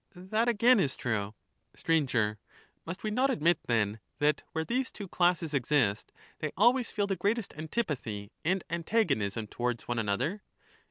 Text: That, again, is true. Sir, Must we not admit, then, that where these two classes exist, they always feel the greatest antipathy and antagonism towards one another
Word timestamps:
That, 0.15 0.47
again, 0.47 0.79
is 0.79 0.95
true. 0.95 1.35
Sir, 1.75 2.37
Must 2.87 3.03
we 3.03 3.11
not 3.11 3.29
admit, 3.29 3.59
then, 3.67 3.99
that 4.17 4.41
where 4.51 4.65
these 4.65 4.89
two 4.91 5.07
classes 5.07 5.53
exist, 5.53 6.11
they 6.39 6.51
always 6.57 6.89
feel 6.89 7.05
the 7.05 7.15
greatest 7.15 7.53
antipathy 7.55 8.31
and 8.43 8.63
antagonism 8.71 9.45
towards 9.45 9.87
one 9.87 9.99
another 9.99 10.41